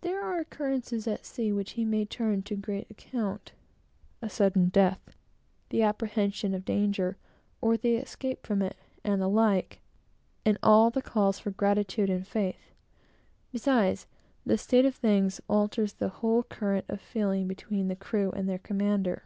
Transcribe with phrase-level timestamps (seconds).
[0.00, 3.52] There are occurrences at sea which he may turn to great account,
[4.20, 5.14] a sudden death,
[5.68, 7.18] the apprehension of danger,
[7.60, 9.80] or the escape from it, and the like;
[10.44, 12.72] and all the calls for gratitude and faith.
[13.52, 14.08] Besides,
[14.44, 18.58] this state of thing alters the whole current of feeling between the crew and their
[18.58, 19.22] commander.